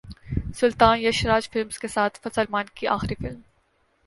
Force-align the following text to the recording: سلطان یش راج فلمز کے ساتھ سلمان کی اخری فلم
سلطان 0.59 0.97
یش 0.99 1.19
راج 1.25 1.49
فلمز 1.49 1.77
کے 1.79 1.87
ساتھ 1.87 2.27
سلمان 2.35 2.65
کی 2.75 2.87
اخری 2.87 3.15
فلم 3.15 3.39